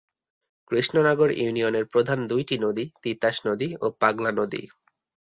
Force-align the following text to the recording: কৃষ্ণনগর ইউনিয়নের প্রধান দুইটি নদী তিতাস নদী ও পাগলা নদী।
কৃষ্ণনগর 0.71 1.29
ইউনিয়নের 1.35 1.85
প্রধান 1.85 2.19
দুইটি 2.27 2.55
নদী 2.57 2.85
তিতাস 3.03 3.35
নদী 3.47 3.69
ও 3.81 3.85
পাগলা 4.01 4.31
নদী। 4.31 4.61